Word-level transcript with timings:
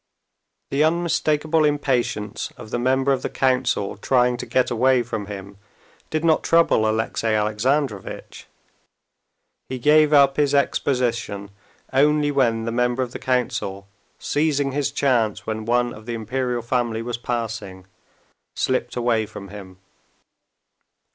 The 0.71 0.83
unmistakable 0.83 1.63
impatience 1.63 2.51
of 2.57 2.71
the 2.71 2.79
member 2.79 3.13
of 3.13 3.21
the 3.21 3.29
Council 3.29 3.97
trying 3.97 4.35
to 4.37 4.47
get 4.47 4.71
away 4.71 5.03
from 5.03 5.27
him 5.27 5.57
did 6.09 6.25
not 6.25 6.41
trouble 6.43 6.89
Alexey 6.89 7.27
Alexandrovitch; 7.27 8.47
he 9.69 9.77
gave 9.77 10.11
up 10.11 10.37
his 10.37 10.55
exposition 10.55 11.51
only 11.93 12.31
when 12.31 12.65
the 12.65 12.71
member 12.71 13.03
of 13.03 13.11
the 13.11 13.19
Council, 13.19 13.87
seizing 14.17 14.71
his 14.71 14.89
chance 14.91 15.45
when 15.45 15.65
one 15.65 15.93
of 15.93 16.07
the 16.07 16.15
Imperial 16.15 16.63
family 16.63 17.03
was 17.03 17.19
passing, 17.19 17.85
slipped 18.55 18.95
away 18.95 19.27
from 19.27 19.49
him. 19.49 19.77